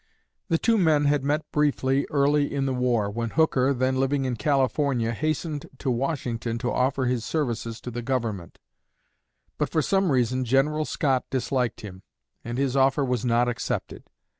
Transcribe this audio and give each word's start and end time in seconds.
The 0.49 0.57
two 0.57 0.79
men 0.79 1.05
had 1.05 1.23
met 1.23 1.45
briefly 1.51 2.07
early 2.09 2.51
in 2.51 2.65
the 2.65 2.73
war, 2.73 3.07
when 3.11 3.29
Hooker, 3.29 3.71
then 3.71 3.99
living 3.99 4.25
in 4.25 4.35
California, 4.35 5.11
hastened 5.11 5.69
to 5.77 5.91
Washington 5.91 6.57
to 6.57 6.71
offer 6.71 7.05
his 7.05 7.23
services 7.23 7.79
to 7.81 7.91
the 7.91 8.01
Government; 8.01 8.57
but 9.59 9.69
for 9.69 9.83
some 9.83 10.11
reason 10.11 10.43
General 10.43 10.85
Scott 10.85 11.25
disliked 11.29 11.81
him, 11.81 12.01
and 12.43 12.57
his 12.57 12.75
offer 12.75 13.05
was 13.05 13.23
not 13.23 13.47
accepted. 13.47 14.01